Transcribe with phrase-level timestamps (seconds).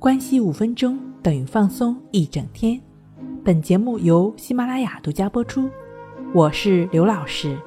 [0.00, 2.80] 关系五分钟等于放松一整天。
[3.44, 5.68] 本节目由喜马拉雅独家播出。
[6.32, 7.58] 我是刘老师，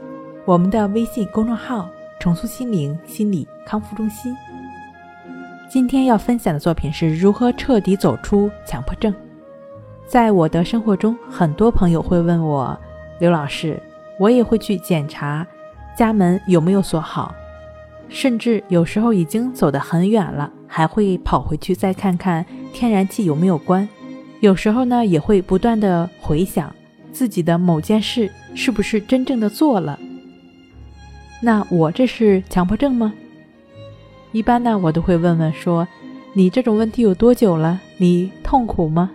[0.46, 1.90] 我们的微信公众号
[2.22, 4.34] “重塑心灵心理康复中心”。
[5.70, 9.14] 今天要分享的作品是如何彻底走出强迫症。
[10.08, 12.80] 在我的生活中，很多朋友会问我
[13.20, 13.78] ：“刘老师，
[14.18, 15.46] 我也会去检查
[15.98, 17.36] 家门有没有锁好。”
[18.14, 23.88] 甚至有时候已经走得很远了，还会跑回去再看看天然气有没有关。
[24.42, 26.76] 有时候呢，也会不断的回想
[27.14, 29.98] 自己的某件事是不是真正的做了。
[31.42, 33.14] 那我这是强迫症吗？
[34.34, 35.88] 一般呢，我都会问问说
[36.36, 37.80] ：“你这种问题有多久了？
[37.98, 39.10] 你痛苦吗？”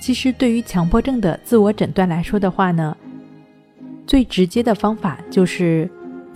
[0.00, 2.96] 其实，对于强迫症的自我诊断来说的话呢，
[4.06, 5.86] 最直接的方法就是。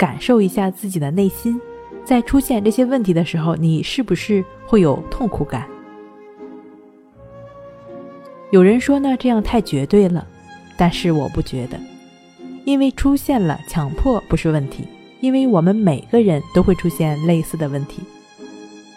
[0.02, 1.60] 感受一下自己的内心，
[2.04, 5.64] 在出现这些问题的时候，你是不是会有痛苦感？
[8.50, 10.26] 有人说呢，这样太绝对了，
[10.76, 11.78] 但是我不觉得，
[12.64, 14.88] 因为出现了强迫不是问题，
[15.20, 18.02] 因为我们每个人都会出现类似的问题，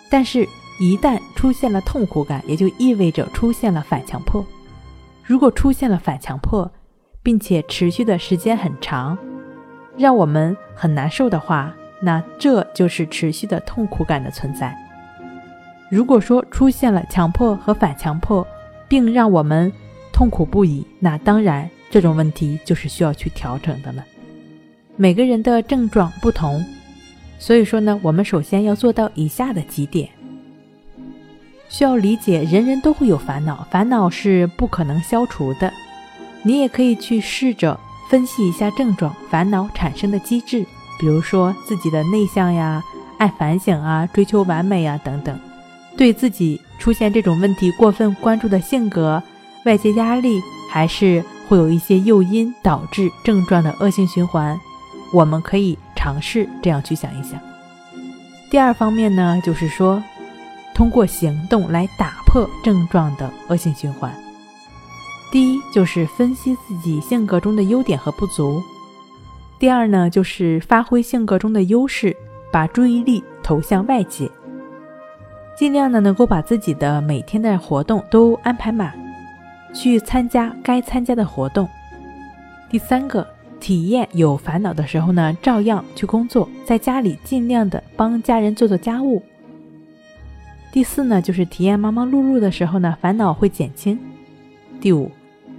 [0.10, 0.44] 但是，
[0.80, 4.44] 一旦出现了痛苦感，也就意味着出现了反强迫。
[5.24, 6.72] 如果出现了反强迫，
[7.22, 9.16] 并且持续的时间很长。
[9.98, 14.76] 让我们很难受的话，那这就是持续的痛苦感的存在。
[15.90, 18.46] 如果说出现了强迫和反强迫，
[18.88, 19.72] 并让我们
[20.12, 24.04] 痛苦不已，那当然这种问题就是需要去调整的了。
[24.98, 26.64] 每个人的症状不同，
[27.40, 30.10] 所以说呢，我们首先要做到以下的几点：
[31.70, 35.72] 需要理解人人都会有烦恼，烦恼是不可能消除的。
[36.44, 37.80] 你也可以去试着。
[38.10, 40.66] 分析一下症状、烦恼产生的机制，
[41.00, 42.84] 比如说自己的内向呀、
[43.18, 45.40] 爱反省啊、追求完美呀等等，
[45.98, 49.22] 对自己出现这种问题过分关注的性格、
[49.66, 54.60] 外界压力，还是会有一些诱因导致症状的恶性循环。
[55.14, 57.40] 我们可以尝试这样去想一想。
[58.52, 60.02] 第二方面呢，就是说
[60.74, 64.14] 通过行动来打破症状的恶性循环。
[65.36, 68.64] 第一就是分析自己性格中的优点和不足，
[69.60, 72.16] 第二呢就是发挥性格中的优势，
[72.54, 74.32] 把注意力投向外界，
[75.58, 78.98] 尽量呢能够把自己的每天的活动都安排满，
[79.74, 81.68] 去参加该参加的活动。
[82.70, 83.28] 第三个，
[83.60, 89.22] 体验有烦恼的时候呢，照样去工作，在家里尽量的帮家人做做家务。
[90.72, 94.00] 第四呢，就是体验忙忙碌碌的时候呢，烦恼会减轻。
[94.80, 95.12] 第五。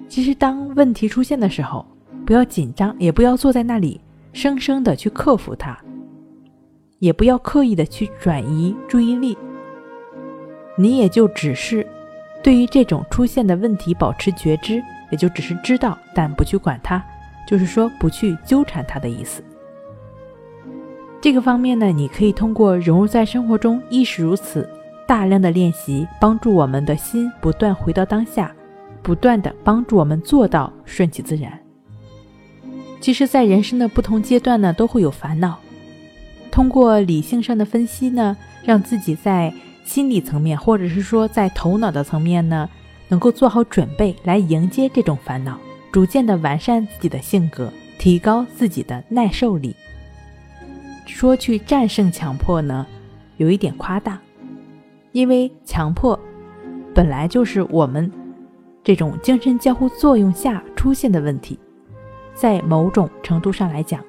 [0.08, 1.84] 其实，当问题出现的时候，
[2.24, 4.00] 不要紧张，也不要坐在那里
[4.32, 5.76] 生生的去克服它，
[7.00, 9.36] 也不要刻意的去转移注意力。
[10.76, 11.86] 你也就只是
[12.42, 17.02] 对于这种出现的问题保持觉知，也就只是知道，但不去管它，
[17.46, 19.42] 就是说不去纠缠它的意思。
[21.20, 24.68] 这个方面呢，你可以通过融入在生活中，亦是如此，
[25.06, 28.54] 大量的练习，帮助我们的心不断回到当下。
[29.06, 31.56] 不断的帮助我们做到顺其自然。
[33.00, 35.60] 其实，在人生的不同阶段呢，都会有烦恼。
[36.50, 42.68] 通过理性上的分析呢，让自己在心理层面，或者是说在头脑的层面呢，
[43.06, 45.56] 能够做好准备来迎接这种烦恼，
[45.92, 49.76] 逐渐的完善自己的性格，提高自己的耐受力。
[51.06, 52.84] 说去战胜强迫呢，
[53.36, 54.18] 有一点夸大，
[55.12, 56.18] 因为强迫
[56.92, 58.10] 本来就是我们。
[58.86, 61.58] 这种精神交互作用下出现的问题，
[62.34, 64.00] 在某种程度上来讲，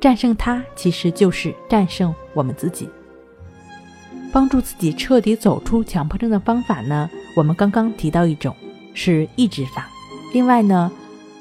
[0.00, 2.90] 战胜它其实就是战胜我们自己。
[4.32, 8.52] 帮助自己彻底走出强迫症的方法呢，我们刚刚提到一种
[8.92, 9.88] 是抑制法。
[10.32, 10.90] 另外呢，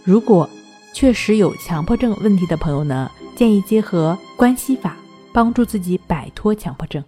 [0.03, 0.47] 如果
[0.93, 4.95] 确实有强迫症问题的朋友呢，建议结合关系法，
[5.33, 7.03] 帮助自己摆脱强迫症。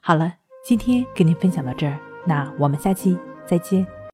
[0.00, 0.34] 好了，
[0.64, 1.96] 今天给您分享到这儿，
[2.26, 3.16] 那我们下期
[3.46, 3.86] 再见。